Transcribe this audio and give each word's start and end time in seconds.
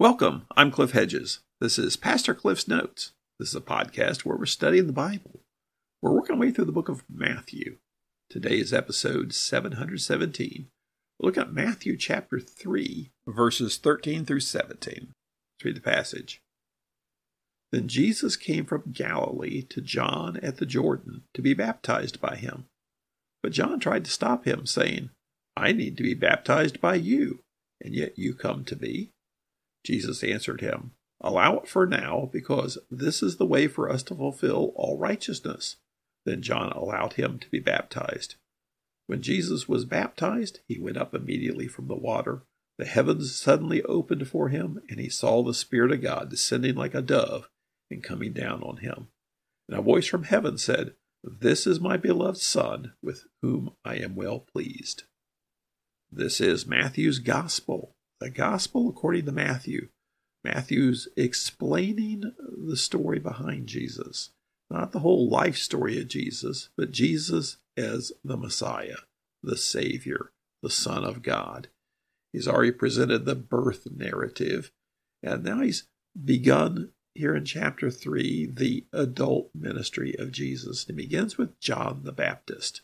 Welcome. 0.00 0.46
I'm 0.56 0.70
Cliff 0.70 0.92
Hedges. 0.92 1.40
This 1.60 1.78
is 1.78 1.98
Pastor 1.98 2.32
Cliff's 2.32 2.66
Notes. 2.66 3.12
This 3.38 3.50
is 3.50 3.54
a 3.54 3.60
podcast 3.60 4.24
where 4.24 4.34
we're 4.34 4.46
studying 4.46 4.86
the 4.86 4.94
Bible. 4.94 5.40
We're 6.00 6.14
working 6.14 6.36
our 6.36 6.40
way 6.40 6.50
through 6.50 6.64
the 6.64 6.72
book 6.72 6.88
of 6.88 7.04
Matthew. 7.06 7.76
Today 8.30 8.58
is 8.58 8.72
episode 8.72 9.34
717. 9.34 10.68
We'll 11.18 11.26
look 11.26 11.36
at 11.36 11.52
Matthew 11.52 11.98
chapter 11.98 12.40
3, 12.40 13.10
verses 13.28 13.76
13 13.76 14.24
through 14.24 14.40
17. 14.40 14.94
Let's 14.94 15.64
read 15.66 15.76
the 15.76 15.82
passage. 15.82 16.40
Then 17.70 17.86
Jesus 17.86 18.36
came 18.36 18.64
from 18.64 18.92
Galilee 18.92 19.60
to 19.64 19.82
John 19.82 20.38
at 20.42 20.56
the 20.56 20.64
Jordan 20.64 21.24
to 21.34 21.42
be 21.42 21.52
baptized 21.52 22.22
by 22.22 22.36
him. 22.36 22.64
But 23.42 23.52
John 23.52 23.78
tried 23.78 24.06
to 24.06 24.10
stop 24.10 24.46
him, 24.46 24.64
saying, 24.64 25.10
I 25.58 25.72
need 25.72 25.98
to 25.98 26.02
be 26.02 26.14
baptized 26.14 26.80
by 26.80 26.94
you, 26.94 27.40
and 27.82 27.94
yet 27.94 28.18
you 28.18 28.32
come 28.32 28.64
to 28.64 28.76
me. 28.76 29.10
Jesus 29.84 30.22
answered 30.22 30.60
him, 30.60 30.92
Allow 31.20 31.58
it 31.58 31.68
for 31.68 31.86
now, 31.86 32.30
because 32.32 32.78
this 32.90 33.22
is 33.22 33.36
the 33.36 33.46
way 33.46 33.66
for 33.66 33.90
us 33.90 34.02
to 34.04 34.14
fulfill 34.14 34.72
all 34.74 34.98
righteousness. 34.98 35.76
Then 36.24 36.42
John 36.42 36.72
allowed 36.72 37.14
him 37.14 37.38
to 37.38 37.50
be 37.50 37.60
baptized. 37.60 38.36
When 39.06 39.22
Jesus 39.22 39.68
was 39.68 39.84
baptized, 39.84 40.60
he 40.66 40.78
went 40.78 40.96
up 40.96 41.14
immediately 41.14 41.66
from 41.66 41.88
the 41.88 41.96
water. 41.96 42.44
The 42.78 42.86
heavens 42.86 43.38
suddenly 43.38 43.82
opened 43.82 44.28
for 44.28 44.48
him, 44.48 44.80
and 44.88 44.98
he 44.98 45.10
saw 45.10 45.42
the 45.42 45.52
Spirit 45.52 45.92
of 45.92 46.02
God 46.02 46.30
descending 46.30 46.76
like 46.76 46.94
a 46.94 47.02
dove 47.02 47.48
and 47.90 48.02
coming 48.02 48.32
down 48.32 48.62
on 48.62 48.78
him. 48.78 49.08
And 49.68 49.78
a 49.78 49.82
voice 49.82 50.06
from 50.06 50.24
heaven 50.24 50.56
said, 50.56 50.94
This 51.22 51.66
is 51.66 51.80
my 51.80 51.96
beloved 51.96 52.38
Son, 52.38 52.94
with 53.02 53.24
whom 53.42 53.74
I 53.84 53.96
am 53.96 54.14
well 54.14 54.38
pleased. 54.38 55.04
This 56.10 56.40
is 56.40 56.66
Matthew's 56.66 57.18
Gospel 57.18 57.94
the 58.20 58.30
gospel 58.30 58.88
according 58.88 59.24
to 59.26 59.32
Matthew. 59.32 59.88
Matthew's 60.44 61.08
explaining 61.16 62.32
the 62.38 62.76
story 62.76 63.18
behind 63.18 63.66
Jesus, 63.66 64.30
not 64.70 64.92
the 64.92 65.00
whole 65.00 65.28
life 65.28 65.56
story 65.56 66.00
of 66.00 66.08
Jesus, 66.08 66.70
but 66.76 66.92
Jesus 66.92 67.58
as 67.76 68.12
the 68.24 68.36
Messiah, 68.36 68.98
the 69.42 69.56
Savior, 69.56 70.32
the 70.62 70.70
Son 70.70 71.04
of 71.04 71.22
God. 71.22 71.68
He's 72.32 72.48
already 72.48 72.72
presented 72.72 73.24
the 73.24 73.34
birth 73.34 73.88
narrative, 73.90 74.70
and 75.22 75.42
now 75.42 75.60
he's 75.60 75.88
begun 76.22 76.92
here 77.14 77.34
in 77.34 77.44
chapter 77.44 77.90
3 77.90 78.52
the 78.54 78.86
adult 78.92 79.50
ministry 79.54 80.14
of 80.18 80.32
Jesus. 80.32 80.86
It 80.88 80.94
begins 80.94 81.36
with 81.36 81.58
John 81.60 82.02
the 82.04 82.12
Baptist. 82.12 82.82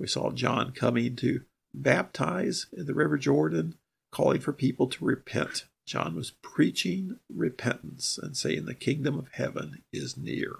We 0.00 0.06
saw 0.06 0.30
John 0.30 0.72
coming 0.72 1.16
to 1.16 1.42
baptize 1.74 2.66
in 2.72 2.86
the 2.86 2.94
River 2.94 3.18
Jordan 3.18 3.74
calling 4.10 4.40
for 4.40 4.52
people 4.52 4.86
to 4.88 5.04
repent. 5.04 5.66
John 5.86 6.14
was 6.14 6.32
preaching 6.42 7.18
repentance 7.28 8.18
and 8.20 8.36
saying 8.36 8.66
the 8.66 8.74
kingdom 8.74 9.18
of 9.18 9.28
heaven 9.32 9.82
is 9.92 10.16
near. 10.16 10.56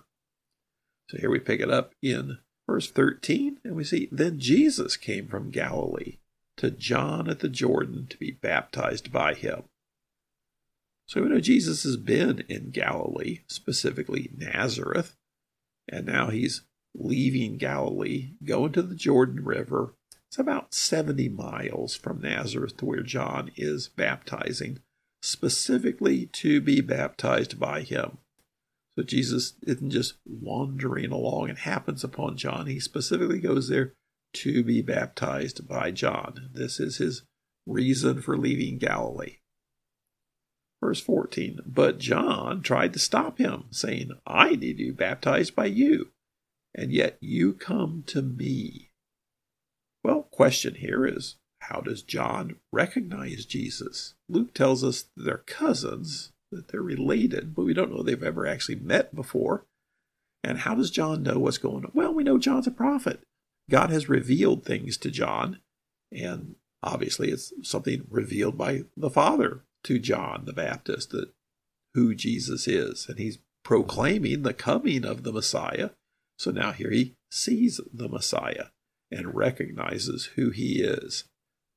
So 1.09 1.19
here 1.19 1.31
we 1.31 1.39
pick 1.39 1.61
it 1.61 1.71
up 1.71 1.95
in 2.03 2.39
verse 2.67 2.91
13, 2.91 3.61
and 3.65 3.75
we 3.75 3.85
see 3.85 4.09
then 4.13 4.39
Jesus 4.39 4.97
came 4.97 5.27
from 5.27 5.51
Galilee 5.51 6.19
to 6.57 6.71
John 6.71 7.29
at 7.29 7.41
the 7.41 7.49
Jordan 7.49 8.07
to 8.11 8.17
be 8.19 8.31
baptized 8.31 9.13
by 9.13 9.35
him. 9.35 9.65
So 11.07 11.23
we 11.23 11.29
know 11.29 11.41
Jesus 11.41 11.85
has 11.85 11.97
been 11.97 12.45
in 12.49 12.71
Galilee, 12.71 13.41
specifically 13.47 14.31
Nazareth, 14.37 15.17
and 15.91 16.05
now 16.05 16.29
he's 16.29 16.63
leaving 16.95 17.57
Galilee, 17.57 18.33
going 18.45 18.73
to 18.73 18.83
the 18.83 18.95
Jordan 18.95 19.45
River, 19.45 19.95
it's 20.29 20.39
about 20.39 20.75
70 20.75 21.31
miles 21.31 21.97
from 21.97 22.21
Nazareth 22.21 22.77
to 22.79 22.85
where 22.85 23.03
John 23.03 23.51
is 23.57 23.89
baptizing, 23.89 24.81
specifically 25.23 26.27
to 26.27 26.61
be 26.61 26.83
baptized 26.83 27.59
by 27.59 27.81
him. 27.81 28.19
So 28.95 29.05
Jesus 29.05 29.55
isn't 29.63 29.91
just 29.91 30.15
wandering 30.27 31.13
along 31.13 31.49
and 31.49 31.59
happens 31.59 32.05
upon 32.05 32.37
John. 32.37 32.67
He 32.67 32.79
specifically 32.79 33.41
goes 33.41 33.69
there 33.69 33.95
to 34.35 34.63
be 34.63 34.83
baptized 34.83 35.67
by 35.67 35.93
John. 35.93 36.51
This 36.53 36.79
is 36.79 36.99
his 36.99 37.23
reason 37.67 38.21
for 38.21 38.37
leaving 38.37 38.77
Galilee. 38.79 39.37
Verse 40.83 41.01
14 41.01 41.61
But 41.65 41.99
John 41.99 42.63
tried 42.63 42.93
to 42.93 42.99
stop 42.99 43.39
him, 43.39 43.65
saying, 43.71 44.11
I 44.27 44.51
need 44.51 44.79
to 44.79 44.85
be 44.85 44.91
baptized 44.91 45.57
by 45.57 45.67
you, 45.67 46.11
and 46.75 46.93
yet 46.93 47.17
you 47.21 47.55
come 47.55 48.05
to 48.09 48.21
me. 48.21 48.88
Well, 50.05 50.23
question 50.31 50.77
here 50.77 51.07
is 51.07 51.37
how 51.61 51.81
does 51.81 52.03
John 52.03 52.57
recognize 52.73 53.45
Jesus? 53.45 54.15
Luke 54.29 54.55
tells 54.55 54.85
us 54.85 55.07
they're 55.17 55.39
cousins, 55.39 56.33
that 56.51 56.69
they're 56.69 56.83
related, 56.83 57.55
but 57.55 57.65
we 57.65 57.75
don't 57.75 57.93
know 57.93 58.03
they've 58.03 58.23
ever 58.23 58.47
actually 58.47 58.77
met 58.77 59.15
before. 59.15 59.67
And 60.43 60.61
how 60.61 60.75
does 60.75 60.91
John 60.91 61.23
know 61.23 61.39
what's 61.39 61.59
going 61.59 61.85
on? 61.85 61.91
Well, 61.95 62.15
we 62.15 62.25
know 62.25 62.39
John's 62.39 62.67
a 62.67 62.71
prophet. 62.71 63.21
God 63.71 63.91
has 63.91 64.09
revealed 64.09 64.65
things 64.65 64.97
to 64.99 65.11
John, 65.11 65.59
and 66.11 66.55
obviously 66.83 67.31
it's 67.31 67.53
something 67.63 68.07
revealed 68.09 68.57
by 68.57 68.85
the 68.97 69.11
Father 69.11 69.65
to 69.85 69.99
John 69.99 70.45
the 70.45 70.53
Baptist 70.53 71.11
that 71.11 71.33
who 71.95 72.15
Jesus 72.15 72.67
is, 72.67 73.09
and 73.09 73.19
he's 73.19 73.39
proclaiming 73.65 74.43
the 74.43 74.55
coming 74.55 75.05
of 75.05 75.25
the 75.25 75.33
Messiah. 75.33 75.91
So 76.39 76.51
now 76.51 76.73
here 76.73 76.91
he 76.91 77.17
sees 77.31 77.81
the 77.93 78.09
Messiah 78.09 78.67
and 79.11 79.35
recognizes 79.35 80.27
who 80.37 80.51
he 80.51 80.83
is. 80.83 81.25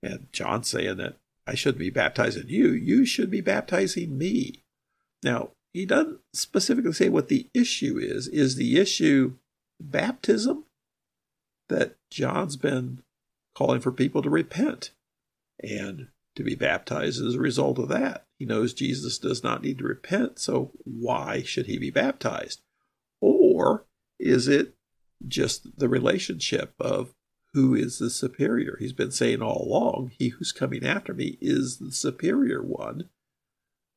And 0.04 0.28
John 0.32 0.64
saying 0.64 0.98
that 0.98 1.18
I 1.48 1.56
shouldn't 1.56 1.80
be 1.80 1.90
baptizing 1.90 2.50
you, 2.50 2.72
you 2.72 3.06
should 3.06 3.32
be 3.32 3.42
baptizing 3.42 4.18
me. 4.18 4.64
Now, 5.24 5.52
he 5.74 5.86
doesn't 5.86 6.20
specifically 6.34 6.94
say 6.94 7.10
what 7.10 7.30
the 7.30 7.48
issue 7.54 7.98
is. 7.98 8.28
Is 8.28 8.56
the 8.56 8.78
issue 8.78 9.36
baptism? 9.80 10.66
That 11.70 11.96
John's 12.10 12.58
been 12.58 13.02
calling 13.56 13.80
for 13.80 13.92
people 13.92 14.22
to 14.22 14.30
repent 14.30 14.92
and 15.64 16.08
to 16.36 16.44
be 16.44 16.56
baptized 16.56 17.24
as 17.24 17.36
a 17.36 17.40
result 17.40 17.80
of 17.80 17.88
that. 17.90 18.26
He 18.38 18.46
knows 18.46 18.74
Jesus 18.74 19.18
does 19.18 19.44
not 19.44 19.62
need 19.62 19.78
to 19.78 19.86
repent, 19.86 20.40
so 20.40 20.72
why 20.84 21.44
should 21.44 21.68
he 21.68 21.78
be 21.78 21.92
baptized? 21.92 22.62
Or 23.22 23.86
is 24.20 24.48
it 24.48 24.74
just 25.28 25.78
the 25.78 25.88
relationship 25.88 26.74
of 26.80 27.14
who 27.54 27.76
is 27.76 28.00
the 28.00 28.10
superior. 28.10 28.78
He's 28.80 28.94
been 28.94 29.12
saying 29.12 29.42
all 29.42 29.66
along, 29.68 30.12
he 30.18 30.30
who's 30.30 30.52
coming 30.52 30.86
after 30.86 31.14
me 31.14 31.38
is 31.42 31.78
the 31.78 31.92
superior 31.92 32.62
one. 32.62 33.10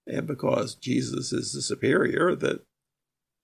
And 0.06 0.26
because 0.26 0.74
Jesus 0.74 1.32
is 1.32 1.52
the 1.52 1.62
superior, 1.62 2.34
that 2.34 2.66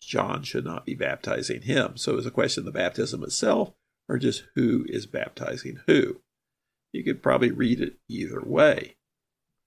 John 0.02 0.42
should 0.42 0.64
not 0.64 0.84
be 0.84 0.94
baptizing 0.94 1.62
him. 1.62 1.96
So 1.96 2.16
it's 2.16 2.26
a 2.26 2.30
question 2.30 2.62
of 2.62 2.66
the 2.66 2.78
baptism 2.78 3.22
itself, 3.22 3.72
or 4.08 4.18
just 4.18 4.44
who 4.54 4.84
is 4.88 5.06
baptizing 5.06 5.80
who. 5.86 6.20
You 6.92 7.04
could 7.04 7.22
probably 7.22 7.50
read 7.50 7.80
it 7.80 7.94
either 8.08 8.40
way. 8.40 8.96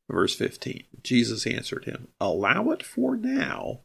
Verse 0.09 0.35
15 0.35 0.83
Jesus 1.01 1.47
answered 1.47 1.85
him, 1.85 2.09
Allow 2.19 2.71
it 2.71 2.83
for 2.83 3.15
now, 3.15 3.81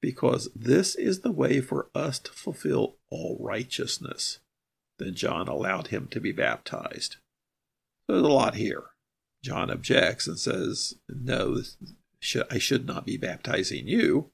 because 0.00 0.48
this 0.54 0.96
is 0.96 1.20
the 1.20 1.30
way 1.30 1.60
for 1.60 1.88
us 1.94 2.18
to 2.18 2.32
fulfill 2.32 2.96
all 3.10 3.38
righteousness. 3.40 4.40
Then 5.02 5.14
John 5.16 5.48
allowed 5.48 5.88
him 5.88 6.06
to 6.12 6.20
be 6.20 6.30
baptized. 6.30 7.16
There's 8.06 8.22
a 8.22 8.28
lot 8.28 8.54
here. 8.54 8.84
John 9.42 9.68
objects 9.68 10.28
and 10.28 10.38
says, 10.38 10.94
No, 11.08 11.60
I 12.48 12.58
should 12.58 12.86
not 12.86 13.04
be 13.04 13.16
baptizing 13.16 13.88
you. 13.88 14.30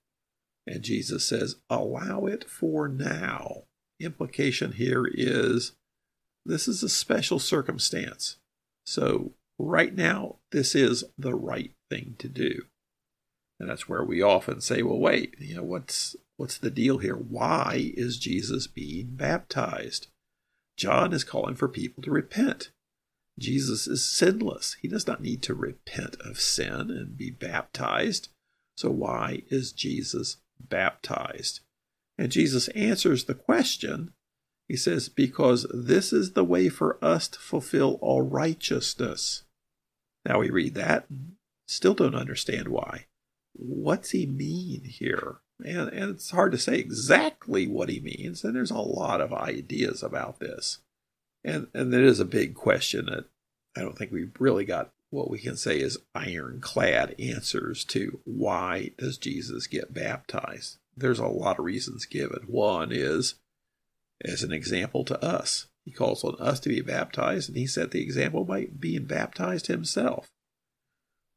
And 0.66 0.82
Jesus 0.82 1.26
says, 1.26 1.56
Allow 1.70 2.26
it 2.26 2.44
for 2.50 2.86
now. 2.86 3.62
Implication 3.98 4.72
here 4.72 5.06
is 5.10 5.72
this 6.44 6.68
is 6.68 6.82
a 6.82 6.88
special 6.90 7.38
circumstance. 7.38 8.36
So, 8.84 9.32
right 9.58 9.94
now, 9.94 10.36
this 10.52 10.74
is 10.74 11.02
the 11.16 11.34
right 11.34 11.72
thing 11.88 12.16
to 12.18 12.28
do. 12.28 12.64
And 13.58 13.70
that's 13.70 13.88
where 13.88 14.04
we 14.04 14.20
often 14.20 14.60
say, 14.60 14.82
well, 14.82 14.98
wait, 14.98 15.34
you 15.38 15.56
know, 15.56 15.62
what's 15.62 16.14
what's 16.36 16.58
the 16.58 16.70
deal 16.70 16.98
here? 16.98 17.16
Why 17.16 17.92
is 17.96 18.18
Jesus 18.18 18.66
being 18.66 19.16
baptized? 19.16 20.08
John 20.78 21.12
is 21.12 21.24
calling 21.24 21.56
for 21.56 21.68
people 21.68 22.02
to 22.04 22.10
repent. 22.10 22.70
Jesus 23.38 23.86
is 23.86 24.04
sinless. 24.04 24.76
He 24.80 24.88
does 24.88 25.06
not 25.06 25.20
need 25.20 25.42
to 25.42 25.54
repent 25.54 26.16
of 26.20 26.40
sin 26.40 26.90
and 26.90 27.18
be 27.18 27.30
baptized. 27.30 28.28
So, 28.76 28.90
why 28.90 29.42
is 29.50 29.72
Jesus 29.72 30.38
baptized? 30.60 31.60
And 32.16 32.30
Jesus 32.30 32.68
answers 32.68 33.24
the 33.24 33.34
question. 33.34 34.12
He 34.68 34.76
says, 34.76 35.08
Because 35.08 35.66
this 35.74 36.12
is 36.12 36.32
the 36.32 36.44
way 36.44 36.68
for 36.68 37.02
us 37.04 37.26
to 37.28 37.38
fulfill 37.38 37.98
all 38.00 38.22
righteousness. 38.22 39.42
Now 40.24 40.40
we 40.40 40.50
read 40.50 40.74
that 40.74 41.06
and 41.10 41.32
still 41.66 41.94
don't 41.94 42.14
understand 42.14 42.68
why. 42.68 43.06
What's 43.52 44.10
he 44.10 44.26
mean 44.26 44.84
here? 44.84 45.38
And, 45.64 45.88
and 45.88 46.10
it's 46.10 46.30
hard 46.30 46.52
to 46.52 46.58
say 46.58 46.78
exactly 46.78 47.66
what 47.66 47.88
he 47.88 48.00
means, 48.00 48.44
and 48.44 48.54
there's 48.54 48.70
a 48.70 48.78
lot 48.78 49.20
of 49.20 49.32
ideas 49.32 50.02
about 50.02 50.38
this. 50.38 50.78
And 51.44 51.68
and 51.74 51.92
it 51.92 52.04
is 52.04 52.20
a 52.20 52.24
big 52.24 52.54
question 52.54 53.06
that 53.06 53.24
I 53.76 53.80
don't 53.80 53.96
think 53.96 54.12
we've 54.12 54.32
really 54.38 54.64
got 54.64 54.90
what 55.10 55.30
we 55.30 55.38
can 55.38 55.56
say 55.56 55.80
is 55.80 55.98
ironclad 56.14 57.14
answers 57.18 57.84
to 57.84 58.20
why 58.24 58.90
does 58.98 59.18
Jesus 59.18 59.66
get 59.66 59.94
baptized. 59.94 60.76
There's 60.96 61.18
a 61.18 61.26
lot 61.26 61.58
of 61.58 61.64
reasons 61.64 62.04
given. 62.04 62.44
One 62.46 62.90
is 62.92 63.36
as 64.24 64.42
an 64.42 64.52
example 64.52 65.04
to 65.04 65.24
us. 65.24 65.66
He 65.84 65.92
calls 65.92 66.24
on 66.24 66.34
us 66.38 66.60
to 66.60 66.68
be 66.68 66.82
baptized, 66.82 67.48
and 67.48 67.56
he 67.56 67.66
set 67.66 67.92
the 67.92 68.02
example 68.02 68.44
by 68.44 68.66
being 68.66 69.04
baptized 69.04 69.68
himself. 69.68 70.28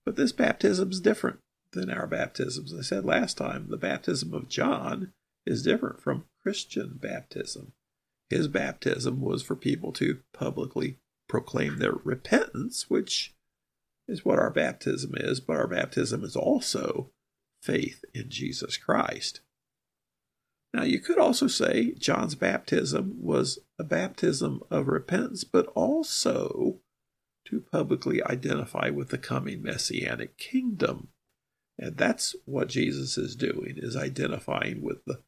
But 0.05 0.17
this 0.17 0.33
baptism 0.33 0.91
is 0.91 0.99
different 0.99 1.39
than 1.73 1.89
our 1.89 2.07
baptisms. 2.07 2.73
I 2.73 2.81
said 2.81 3.05
last 3.05 3.37
time, 3.37 3.67
the 3.69 3.77
baptism 3.77 4.33
of 4.33 4.49
John 4.49 5.13
is 5.45 5.63
different 5.63 6.01
from 6.01 6.25
Christian 6.43 6.99
baptism. 7.01 7.73
His 8.29 8.47
baptism 8.47 9.21
was 9.21 9.41
for 9.41 9.55
people 9.55 9.91
to 9.93 10.19
publicly 10.33 10.97
proclaim 11.27 11.79
their 11.79 11.93
repentance, 12.03 12.89
which 12.89 13.33
is 14.07 14.25
what 14.25 14.39
our 14.39 14.51
baptism 14.51 15.13
is, 15.15 15.39
but 15.39 15.57
our 15.57 15.67
baptism 15.67 16.23
is 16.23 16.35
also 16.35 17.11
faith 17.61 18.03
in 18.13 18.29
Jesus 18.29 18.77
Christ. 18.77 19.41
Now, 20.73 20.83
you 20.83 20.99
could 20.99 21.17
also 21.17 21.47
say 21.47 21.91
John's 21.91 22.35
baptism 22.35 23.17
was 23.19 23.59
a 23.77 23.83
baptism 23.83 24.61
of 24.69 24.87
repentance, 24.87 25.43
but 25.43 25.67
also 25.75 26.79
to 27.47 27.59
publicly 27.59 28.23
identify 28.23 28.89
with 28.89 29.09
the 29.09 29.17
coming 29.17 29.61
messianic 29.61 30.37
kingdom. 30.37 31.09
And 31.77 31.97
that's 31.97 32.35
what 32.45 32.69
Jesus 32.69 33.17
is 33.17 33.35
doing, 33.35 33.75
is 33.77 33.95
identifying 33.95 34.81
with 34.81 35.03
the 35.05 35.21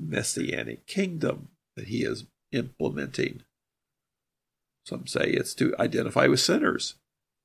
messianic 0.00 0.86
kingdom 0.86 1.48
that 1.76 1.88
he 1.88 2.02
is 2.02 2.26
implementing. 2.52 3.42
Some 4.84 5.06
say 5.06 5.24
it's 5.24 5.54
to 5.54 5.74
identify 5.78 6.26
with 6.26 6.40
sinners 6.40 6.94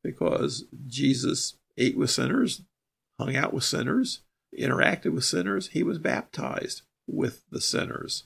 because 0.03 0.65
Jesus 0.87 1.55
ate 1.77 1.97
with 1.97 2.11
sinners, 2.11 2.61
hung 3.19 3.35
out 3.35 3.53
with 3.53 3.63
sinners, 3.63 4.21
interacted 4.57 5.13
with 5.13 5.25
sinners. 5.25 5.67
He 5.69 5.83
was 5.83 5.97
baptized 5.97 6.83
with 7.07 7.43
the 7.49 7.61
sinners, 7.61 8.25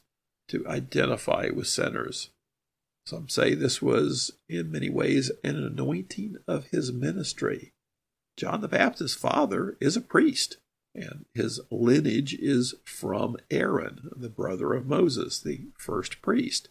to 0.49 0.67
identify 0.67 1.49
with 1.53 1.67
sinners. 1.67 2.29
Some 3.05 3.29
say 3.29 3.55
this 3.55 3.81
was, 3.81 4.31
in 4.49 4.71
many 4.71 4.89
ways, 4.89 5.31
an 5.43 5.55
anointing 5.55 6.37
of 6.47 6.65
his 6.65 6.91
ministry. 6.91 7.73
John 8.37 8.61
the 8.61 8.67
Baptist's 8.67 9.17
father 9.17 9.75
is 9.81 9.97
a 9.97 10.01
priest, 10.01 10.57
and 10.93 11.25
his 11.33 11.59
lineage 11.71 12.35
is 12.35 12.75
from 12.85 13.37
Aaron, 13.49 14.09
the 14.15 14.29
brother 14.29 14.73
of 14.73 14.85
Moses, 14.85 15.39
the 15.39 15.67
first 15.77 16.21
priest. 16.21 16.69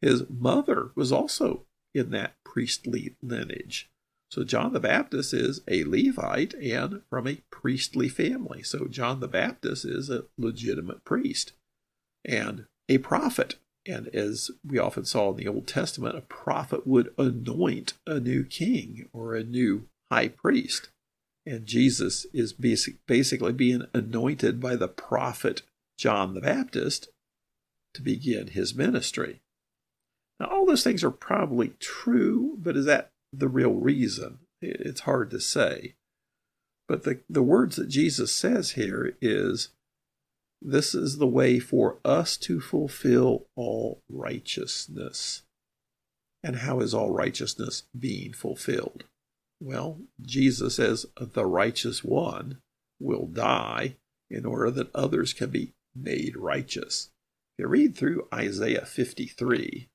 His 0.00 0.24
mother 0.28 0.90
was 0.94 1.12
also 1.12 1.66
in 1.94 2.10
that 2.10 2.34
priestly 2.44 3.14
lineage. 3.22 3.90
So 4.30 4.44
John 4.44 4.72
the 4.72 4.80
Baptist 4.80 5.34
is 5.34 5.60
a 5.68 5.84
Levite 5.84 6.54
and 6.54 7.02
from 7.10 7.28
a 7.28 7.42
priestly 7.50 8.08
family. 8.08 8.62
So 8.62 8.86
John 8.86 9.20
the 9.20 9.28
Baptist 9.28 9.84
is 9.84 10.08
a 10.08 10.24
legitimate 10.38 11.04
priest 11.04 11.52
and 12.24 12.64
a 12.88 12.98
prophet. 12.98 13.56
And 13.86 14.08
as 14.08 14.50
we 14.66 14.78
often 14.78 15.04
saw 15.04 15.30
in 15.30 15.36
the 15.36 15.48
Old 15.48 15.66
Testament, 15.66 16.16
a 16.16 16.22
prophet 16.22 16.86
would 16.86 17.12
anoint 17.18 17.94
a 18.06 18.20
new 18.20 18.44
king 18.44 19.08
or 19.12 19.34
a 19.34 19.44
new 19.44 19.88
high 20.10 20.28
priest. 20.28 20.88
And 21.44 21.66
Jesus 21.66 22.26
is 22.32 22.52
basic, 22.52 23.04
basically 23.06 23.52
being 23.52 23.82
anointed 23.92 24.60
by 24.60 24.76
the 24.76 24.88
prophet 24.88 25.62
John 25.98 26.34
the 26.34 26.40
Baptist 26.40 27.08
to 27.94 28.02
begin 28.02 28.48
his 28.48 28.74
ministry. 28.74 29.40
Now, 30.38 30.46
all 30.46 30.66
those 30.66 30.84
things 30.84 31.04
are 31.04 31.10
probably 31.10 31.74
true, 31.78 32.56
but 32.58 32.76
is 32.76 32.86
that 32.86 33.10
the 33.32 33.48
real 33.48 33.74
reason. 33.74 34.38
It's 34.60 35.00
hard 35.00 35.30
to 35.30 35.40
say. 35.40 35.94
But 36.88 37.04
the, 37.04 37.20
the 37.28 37.42
words 37.42 37.76
that 37.76 37.88
Jesus 37.88 38.32
says 38.32 38.72
here 38.72 39.16
is 39.20 39.70
this 40.60 40.94
is 40.94 41.18
the 41.18 41.26
way 41.26 41.58
for 41.58 41.98
us 42.04 42.36
to 42.38 42.60
fulfill 42.60 43.46
all 43.56 44.02
righteousness. 44.08 45.42
And 46.44 46.56
how 46.56 46.80
is 46.80 46.94
all 46.94 47.10
righteousness 47.10 47.84
being 47.98 48.32
fulfilled? 48.32 49.04
Well, 49.64 50.00
Jesus, 50.20 50.80
as 50.80 51.06
the 51.20 51.46
righteous 51.46 52.02
one, 52.02 52.58
will 52.98 53.26
die 53.26 53.94
in 54.28 54.44
order 54.44 54.72
that 54.72 54.92
others 54.92 55.32
can 55.32 55.50
be 55.50 55.74
made 55.94 56.36
righteous. 56.36 57.10
If 57.56 57.62
you 57.62 57.68
read 57.68 57.94
through 57.94 58.26
Isaiah 58.34 58.84
53, 58.84 59.88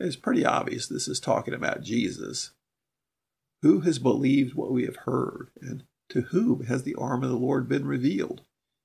it's 0.00 0.16
pretty 0.16 0.46
obvious 0.46 0.86
this 0.86 1.06
is 1.06 1.20
talking 1.20 1.52
about 1.52 1.82
Jesus. 1.82 2.52
Who 3.60 3.80
has 3.80 3.98
believed 3.98 4.54
what 4.54 4.72
we 4.72 4.86
have 4.86 4.96
heard, 5.04 5.50
and 5.60 5.84
to 6.08 6.22
whom 6.22 6.64
has 6.64 6.84
the 6.84 6.94
arm 6.94 7.22
of 7.22 7.28
the 7.28 7.36
Lord 7.36 7.68
been 7.68 7.86
revealed? 7.86 8.40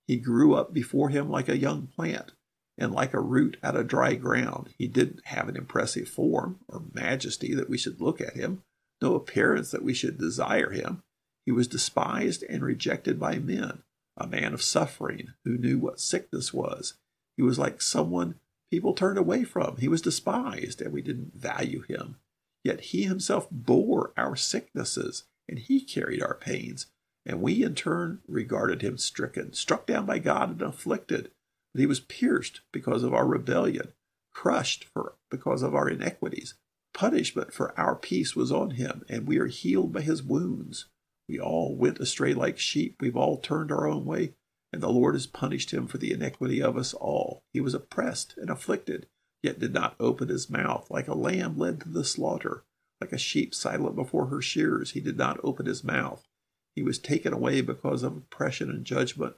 He 0.06 0.18
grew 0.18 0.54
up 0.54 0.74
before 0.74 1.12
him 1.12 1.30
like 1.30 1.48
a 1.48 1.58
young 1.58 1.88
plant, 1.88 2.34
and 2.78 2.92
like 2.92 3.14
a 3.14 3.22
root 3.22 3.56
out 3.64 3.78
of 3.78 3.88
dry 3.88 4.16
ground. 4.16 4.74
He 4.78 4.88
didn't 4.90 5.22
have 5.28 5.48
an 5.48 5.56
impressive 5.56 6.10
form 6.10 6.60
or 6.68 6.84
majesty 6.92 7.54
that 7.54 7.70
we 7.70 7.78
should 7.78 8.02
look 8.02 8.20
at 8.20 8.36
him, 8.36 8.64
no 9.04 9.16
appearance 9.16 9.70
that 9.72 9.84
we 9.84 9.94
should 9.94 10.18
desire 10.18 10.72
him. 10.72 11.04
He 11.46 11.52
was 11.52 11.68
despised 11.68 12.44
and 12.50 12.64
rejected 12.64 13.20
by 13.20 13.38
men, 13.38 13.84
a 14.18 14.26
man 14.26 14.54
of 14.54 14.64
suffering 14.64 15.34
who 15.44 15.58
knew 15.58 15.78
what 15.78 16.00
sickness 16.00 16.54
was. 16.54 16.94
He 17.36 17.44
was 17.44 17.60
like 17.60 17.82
someone 17.82 18.36
people 18.72 18.94
turned 18.94 19.18
away 19.18 19.44
from. 19.44 19.78
He 19.78 19.88
was 19.88 20.02
despised, 20.02 20.82
and 20.82 20.94
we 20.94 21.02
didn't 21.02 21.36
value 21.36 21.82
him. 21.82 22.16
Yet 22.64 22.80
he 22.80 23.04
himself 23.04 23.48
bore 23.52 24.14
our 24.16 24.36
sicknesses, 24.36 25.26
and 25.50 25.60
he 25.60 25.82
carried 25.82 26.24
our 26.24 26.36
pains. 26.36 26.88
And 27.26 27.42
we 27.42 27.64
in 27.64 27.76
turn 27.76 28.22
regarded 28.28 28.82
him 28.82 28.98
stricken, 28.98 29.54
struck 29.54 29.86
down 29.86 30.06
by 30.06 30.20
God, 30.20 30.50
and 30.50 30.62
afflicted. 30.62 31.32
But 31.74 31.82
he 31.82 31.86
was 31.86 32.00
pierced 32.00 32.62
because 32.72 33.04
of 33.04 33.14
our 33.14 33.26
rebellion, 33.26 33.94
crushed 34.34 34.86
for 34.86 35.16
because 35.30 35.62
of 35.62 35.76
our 35.76 35.90
iniquities. 35.90 36.56
Punishment 36.94 37.54
for 37.54 37.78
our 37.80 37.96
peace 37.96 38.36
was 38.36 38.52
on 38.52 38.72
him, 38.72 39.04
and 39.10 39.28
we 39.28 39.40
are 39.40 39.48
healed 39.48 39.94
by 39.94 40.02
his 40.02 40.22
wounds. 40.22 40.86
We 41.28 41.40
all 41.40 41.76
went 41.76 42.00
astray 42.00 42.34
like 42.34 42.60
sheep. 42.60 42.98
We've 43.00 43.18
all 43.18 43.38
turned 43.38 43.72
our 43.72 43.88
own 43.88 44.06
way 44.06 44.34
and 44.74 44.82
the 44.82 44.90
Lord 44.90 45.14
has 45.14 45.28
punished 45.28 45.72
him 45.72 45.86
for 45.86 46.00
the 46.00 46.12
iniquity 46.12 46.62
of 46.62 46.76
us 46.76 46.96
all. 46.96 47.44
He 47.54 47.62
was 47.62 47.76
oppressed 47.76 48.34
and 48.38 48.50
afflicted, 48.50 49.06
yet 49.44 49.60
did 49.60 49.72
not 49.72 49.96
open 50.00 50.30
his 50.30 50.50
mouth. 50.50 50.90
Like 50.90 51.08
a 51.08 51.14
lamb 51.14 51.60
led 51.60 51.80
to 51.82 51.90
the 51.90 52.04
slaughter, 52.04 52.64
like 53.00 53.14
a 53.14 53.20
sheep 53.20 53.54
silent 53.54 53.96
before 53.96 54.28
her 54.28 54.42
shearers, 54.42 54.92
he 54.92 55.00
did 55.00 55.16
not 55.16 55.40
open 55.44 55.68
his 55.68 55.84
mouth. 55.84 56.28
He 56.76 56.82
was 56.82 56.98
taken 56.98 57.34
away 57.34 57.62
because 57.62 58.02
of 58.02 58.18
oppression 58.18 58.72
and 58.72 58.84
judgment. 58.84 59.36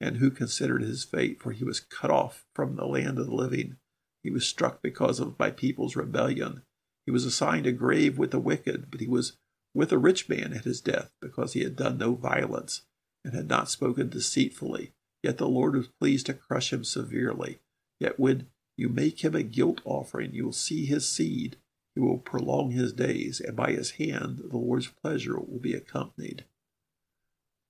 And 0.00 0.18
who 0.18 0.30
considered 0.30 0.82
his 0.82 1.02
fate? 1.02 1.42
For 1.42 1.50
he 1.50 1.64
was 1.64 1.80
cut 1.80 2.12
off 2.12 2.46
from 2.54 2.76
the 2.76 2.86
land 2.86 3.18
of 3.18 3.26
the 3.26 3.34
living. 3.34 3.78
He 4.22 4.30
was 4.30 4.46
struck 4.46 4.80
because 4.80 5.18
of 5.18 5.36
my 5.40 5.50
people's 5.50 5.96
rebellion. 5.96 6.62
He 7.08 7.10
was 7.10 7.24
assigned 7.24 7.66
a 7.66 7.72
grave 7.72 8.18
with 8.18 8.32
the 8.32 8.38
wicked, 8.38 8.90
but 8.90 9.00
he 9.00 9.06
was 9.06 9.38
with 9.72 9.92
a 9.92 9.98
rich 9.98 10.28
man 10.28 10.52
at 10.52 10.66
his 10.66 10.82
death, 10.82 11.10
because 11.22 11.54
he 11.54 11.62
had 11.64 11.74
done 11.74 11.96
no 11.96 12.14
violence 12.14 12.82
and 13.24 13.32
had 13.32 13.48
not 13.48 13.70
spoken 13.70 14.10
deceitfully. 14.10 14.92
Yet 15.22 15.38
the 15.38 15.48
Lord 15.48 15.74
was 15.74 15.88
pleased 15.88 16.26
to 16.26 16.34
crush 16.34 16.70
him 16.70 16.84
severely. 16.84 17.60
Yet 17.98 18.20
when 18.20 18.48
you 18.76 18.90
make 18.90 19.24
him 19.24 19.34
a 19.34 19.42
guilt 19.42 19.80
offering, 19.86 20.34
you 20.34 20.44
will 20.44 20.52
see 20.52 20.84
his 20.84 21.08
seed. 21.08 21.56
He 21.94 22.02
will 22.02 22.18
prolong 22.18 22.72
his 22.72 22.92
days, 22.92 23.40
and 23.40 23.56
by 23.56 23.70
his 23.70 23.92
hand 23.92 24.42
the 24.44 24.58
Lord's 24.58 24.88
pleasure 24.88 25.40
will 25.40 25.60
be 25.60 25.72
accompanied. 25.72 26.44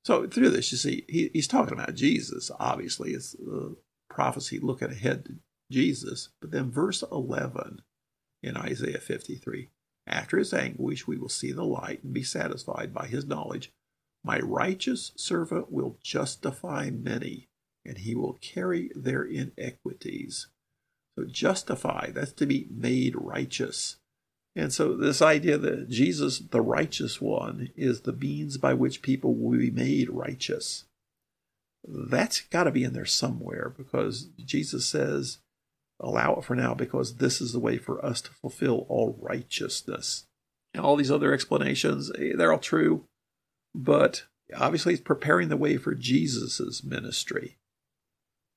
So 0.04 0.26
through 0.26 0.50
this, 0.50 0.72
you 0.72 0.78
see, 0.78 1.04
he, 1.08 1.30
he's 1.32 1.46
talking 1.46 1.74
about 1.74 1.94
Jesus. 1.94 2.50
Obviously, 2.58 3.12
it's 3.12 3.34
the 3.34 3.76
prophecy 4.10 4.58
looking 4.58 4.90
ahead 4.90 5.26
to 5.26 5.36
Jesus. 5.70 6.30
But 6.40 6.50
then 6.50 6.72
verse 6.72 7.04
11 7.12 7.82
in 8.42 8.56
Isaiah 8.56 9.00
53, 9.00 9.68
after 10.06 10.38
his 10.38 10.54
anguish, 10.54 11.06
we 11.06 11.16
will 11.16 11.28
see 11.28 11.52
the 11.52 11.64
light 11.64 12.02
and 12.02 12.14
be 12.14 12.22
satisfied 12.22 12.94
by 12.94 13.06
his 13.06 13.26
knowledge. 13.26 13.70
My 14.24 14.38
righteous 14.38 15.12
servant 15.16 15.70
will 15.70 15.98
justify 16.02 16.90
many, 16.90 17.48
and 17.84 17.98
he 17.98 18.14
will 18.14 18.38
carry 18.40 18.90
their 18.94 19.22
iniquities. 19.22 20.48
So, 21.18 21.24
justify, 21.24 22.10
that's 22.10 22.32
to 22.32 22.46
be 22.46 22.68
made 22.70 23.14
righteous. 23.16 23.96
And 24.56 24.72
so, 24.72 24.96
this 24.96 25.20
idea 25.20 25.58
that 25.58 25.88
Jesus, 25.88 26.38
the 26.38 26.60
righteous 26.60 27.20
one, 27.20 27.70
is 27.76 28.02
the 28.02 28.12
means 28.12 28.56
by 28.56 28.74
which 28.74 29.02
people 29.02 29.34
will 29.34 29.58
be 29.58 29.70
made 29.70 30.10
righteous, 30.10 30.84
that's 31.86 32.40
got 32.40 32.64
to 32.64 32.70
be 32.70 32.84
in 32.84 32.92
there 32.92 33.06
somewhere 33.06 33.72
because 33.76 34.28
Jesus 34.44 34.86
says, 34.86 35.38
allow 36.00 36.34
it 36.36 36.44
for 36.44 36.54
now 36.54 36.74
because 36.74 37.16
this 37.16 37.40
is 37.40 37.52
the 37.52 37.58
way 37.58 37.78
for 37.78 38.04
us 38.04 38.20
to 38.22 38.30
fulfill 38.30 38.86
all 38.88 39.18
righteousness. 39.20 40.26
And 40.74 40.84
all 40.84 40.96
these 40.96 41.10
other 41.10 41.32
explanations, 41.32 42.10
eh, 42.18 42.32
they're 42.36 42.52
all 42.52 42.58
true 42.58 43.04
but 43.74 44.24
obviously 44.56 44.94
it's 44.94 45.02
preparing 45.02 45.48
the 45.48 45.56
way 45.56 45.76
for 45.76 45.94
Jesus's 45.94 46.82
ministry. 46.84 47.58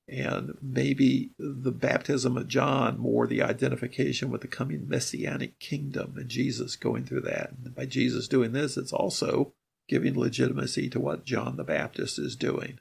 and 0.08 0.58
maybe 0.60 1.30
the 1.38 1.70
baptism 1.70 2.36
of 2.36 2.48
John 2.48 2.98
more 2.98 3.26
the 3.26 3.40
identification 3.40 4.30
with 4.30 4.40
the 4.40 4.48
coming 4.48 4.88
messianic 4.88 5.60
kingdom 5.60 6.14
and 6.16 6.28
Jesus 6.28 6.74
going 6.74 7.04
through 7.04 7.20
that. 7.22 7.52
And 7.64 7.74
by 7.74 7.86
Jesus 7.86 8.26
doing 8.26 8.52
this, 8.52 8.76
it's 8.76 8.92
also 8.92 9.54
giving 9.88 10.18
legitimacy 10.18 10.90
to 10.90 11.00
what 11.00 11.24
John 11.24 11.56
the 11.56 11.64
Baptist 11.64 12.18
is 12.18 12.34
doing. 12.34 12.80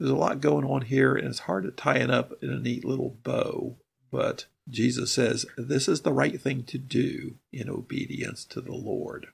There's 0.00 0.10
a 0.10 0.16
lot 0.16 0.40
going 0.40 0.64
on 0.64 0.80
here, 0.80 1.14
and 1.14 1.28
it's 1.28 1.40
hard 1.40 1.64
to 1.64 1.70
tie 1.70 1.98
it 1.98 2.10
up 2.10 2.32
in 2.42 2.48
a 2.50 2.58
neat 2.58 2.86
little 2.86 3.18
bow, 3.22 3.76
but 4.10 4.46
Jesus 4.66 5.12
says, 5.12 5.44
This 5.58 5.88
is 5.88 6.00
the 6.00 6.12
right 6.12 6.40
thing 6.40 6.62
to 6.64 6.78
do 6.78 7.34
in 7.52 7.68
obedience 7.68 8.46
to 8.46 8.62
the 8.62 8.72
Lord. 8.72 9.26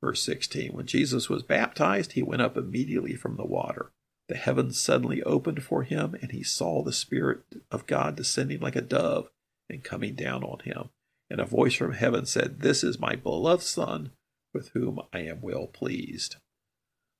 Verse 0.00 0.22
16 0.22 0.72
When 0.72 0.86
Jesus 0.86 1.28
was 1.28 1.42
baptized, 1.42 2.12
he 2.12 2.22
went 2.22 2.40
up 2.40 2.56
immediately 2.56 3.16
from 3.16 3.36
the 3.36 3.44
water. 3.44 3.90
The 4.28 4.36
heavens 4.36 4.80
suddenly 4.80 5.24
opened 5.24 5.64
for 5.64 5.82
him, 5.82 6.14
and 6.22 6.30
he 6.30 6.44
saw 6.44 6.84
the 6.84 6.92
Spirit 6.92 7.40
of 7.72 7.88
God 7.88 8.14
descending 8.14 8.60
like 8.60 8.76
a 8.76 8.82
dove 8.82 9.28
and 9.68 9.82
coming 9.82 10.14
down 10.14 10.44
on 10.44 10.60
him. 10.60 10.90
And 11.28 11.40
a 11.40 11.44
voice 11.44 11.74
from 11.74 11.94
heaven 11.94 12.26
said, 12.26 12.60
This 12.60 12.84
is 12.84 13.00
my 13.00 13.16
beloved 13.16 13.64
Son, 13.64 14.12
with 14.54 14.68
whom 14.68 15.00
I 15.12 15.22
am 15.22 15.40
well 15.40 15.66
pleased. 15.66 16.36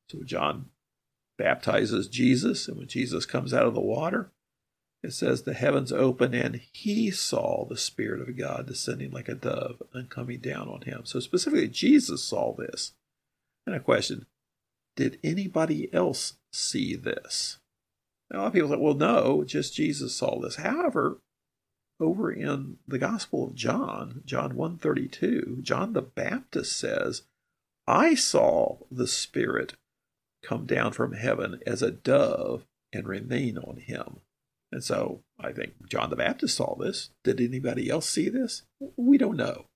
So 0.08 0.22
John 0.22 0.66
baptizes 1.38 2.08
Jesus, 2.08 2.68
and 2.68 2.78
when 2.78 2.88
Jesus 2.88 3.26
comes 3.26 3.52
out 3.52 3.66
of 3.66 3.74
the 3.74 3.80
water, 3.80 4.32
it 5.02 5.12
says 5.12 5.42
the 5.42 5.54
heavens 5.54 5.92
opened 5.92 6.34
and 6.34 6.60
he 6.72 7.10
saw 7.10 7.64
the 7.64 7.76
Spirit 7.76 8.26
of 8.26 8.36
God 8.36 8.66
descending 8.66 9.12
like 9.12 9.28
a 9.28 9.34
dove 9.34 9.82
and 9.92 10.10
coming 10.10 10.40
down 10.40 10.68
on 10.68 10.82
him. 10.82 11.02
So 11.04 11.20
specifically, 11.20 11.68
Jesus 11.68 12.24
saw 12.24 12.54
this. 12.54 12.92
And 13.66 13.74
a 13.74 13.80
question 13.80 14.26
Did 14.96 15.18
anybody 15.22 15.92
else 15.92 16.34
see 16.52 16.96
this? 16.96 17.58
A 18.32 18.38
lot 18.38 18.46
of 18.48 18.52
people 18.52 18.70
say, 18.70 18.76
well, 18.76 18.94
no, 18.94 19.44
just 19.44 19.74
Jesus 19.74 20.14
saw 20.14 20.40
this. 20.40 20.56
However, 20.56 21.20
over 22.00 22.32
in 22.32 22.78
the 22.88 22.98
Gospel 22.98 23.44
of 23.44 23.54
John, 23.54 24.22
John 24.24 24.56
132, 24.56 25.58
John 25.62 25.92
the 25.92 26.02
Baptist 26.02 26.76
says, 26.76 27.22
I 27.86 28.16
saw 28.16 28.78
the 28.90 29.06
Spirit 29.06 29.74
come 30.46 30.66
down 30.66 30.92
from 30.92 31.12
heaven 31.12 31.60
as 31.66 31.82
a 31.82 31.90
dove 31.90 32.64
and 32.92 33.06
remain 33.06 33.58
on 33.58 33.78
him. 33.78 34.20
And 34.72 34.82
so 34.82 35.22
I 35.38 35.52
think 35.52 35.88
John 35.88 36.10
the 36.10 36.16
Baptist 36.16 36.56
saw 36.56 36.76
this. 36.76 37.10
Did 37.24 37.40
anybody 37.40 37.88
else 37.88 38.08
see 38.08 38.28
this? 38.28 38.62
We 38.96 39.18
don't 39.18 39.36
know. 39.36 39.66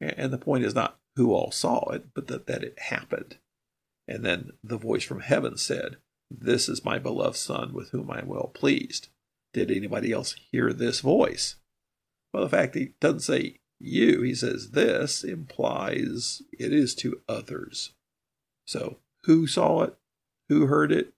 And 0.00 0.32
the 0.32 0.38
point 0.38 0.64
is 0.64 0.74
not 0.74 0.98
who 1.16 1.32
all 1.32 1.50
saw 1.50 1.90
it, 1.90 2.06
but 2.14 2.28
that, 2.28 2.46
that 2.46 2.64
it 2.64 2.78
happened. 2.78 3.36
And 4.08 4.24
then 4.24 4.52
the 4.62 4.78
voice 4.78 5.04
from 5.04 5.20
heaven 5.20 5.56
said, 5.56 5.96
This 6.30 6.68
is 6.68 6.84
my 6.84 6.98
beloved 6.98 7.36
Son 7.36 7.72
with 7.72 7.90
whom 7.90 8.10
I 8.10 8.20
am 8.20 8.28
well 8.28 8.50
pleased. 8.54 9.08
Did 9.52 9.70
anybody 9.70 10.12
else 10.12 10.36
hear 10.50 10.72
this 10.72 11.00
voice? 11.00 11.56
Well, 12.32 12.44
the 12.44 12.48
fact 12.48 12.76
he 12.76 12.94
doesn't 13.00 13.20
say 13.20 13.58
you, 13.80 14.22
he 14.22 14.34
says 14.34 14.70
this 14.70 15.24
implies 15.24 16.42
it 16.52 16.72
is 16.72 16.94
to 16.96 17.20
others. 17.28 17.92
So 18.66 18.98
who 19.24 19.46
saw 19.46 19.82
it? 19.82 19.96
Who 20.50 20.66
heard 20.66 20.90
it? 20.90 21.14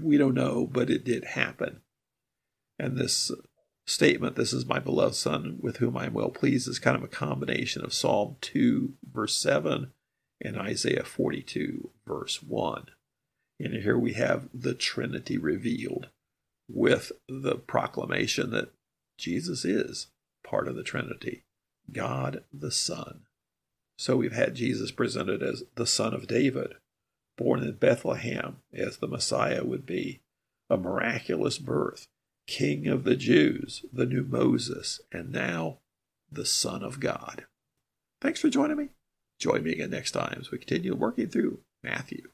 We 0.00 0.16
don't 0.16 0.34
know, 0.34 0.68
but 0.70 0.88
it 0.88 1.04
did 1.04 1.24
happen. 1.24 1.80
And 2.78 2.96
this 2.96 3.32
statement, 3.88 4.36
this 4.36 4.52
is 4.52 4.64
my 4.64 4.78
beloved 4.78 5.16
son 5.16 5.58
with 5.60 5.78
whom 5.78 5.96
I 5.96 6.06
am 6.06 6.14
well 6.14 6.30
pleased, 6.30 6.68
is 6.68 6.78
kind 6.78 6.96
of 6.96 7.02
a 7.02 7.08
combination 7.08 7.84
of 7.84 7.92
Psalm 7.92 8.36
2, 8.40 8.94
verse 9.12 9.36
7, 9.36 9.90
and 10.40 10.56
Isaiah 10.56 11.02
42, 11.02 11.90
verse 12.06 12.40
1. 12.40 12.84
And 13.58 13.74
here 13.82 13.98
we 13.98 14.12
have 14.12 14.48
the 14.54 14.74
Trinity 14.74 15.38
revealed 15.38 16.10
with 16.68 17.10
the 17.28 17.56
proclamation 17.56 18.50
that 18.50 18.72
Jesus 19.18 19.64
is 19.64 20.06
part 20.44 20.68
of 20.68 20.76
the 20.76 20.84
Trinity, 20.84 21.42
God 21.90 22.44
the 22.52 22.70
Son. 22.70 23.22
So 23.98 24.16
we've 24.16 24.32
had 24.32 24.54
Jesus 24.54 24.92
presented 24.92 25.42
as 25.42 25.64
the 25.74 25.86
Son 25.86 26.14
of 26.14 26.28
David, 26.28 26.74
born 27.42 27.62
in 27.62 27.72
Bethlehem 27.72 28.58
as 28.72 28.98
the 28.98 29.08
Messiah 29.08 29.64
would 29.64 29.84
be, 29.84 30.20
a 30.70 30.76
miraculous 30.76 31.58
birth, 31.58 32.06
King 32.46 32.86
of 32.86 33.04
the 33.04 33.16
Jews, 33.16 33.84
the 33.92 34.06
new 34.06 34.24
Moses, 34.24 35.00
and 35.10 35.32
now 35.32 35.78
the 36.30 36.46
Son 36.46 36.82
of 36.82 37.00
God. 37.00 37.46
Thanks 38.20 38.40
for 38.40 38.48
joining 38.48 38.76
me. 38.76 38.88
Join 39.38 39.64
me 39.64 39.72
again 39.72 39.90
next 39.90 40.12
time 40.12 40.38
as 40.40 40.50
we 40.50 40.58
continue 40.58 40.94
working 40.94 41.28
through 41.28 41.58
Matthew. 41.82 42.28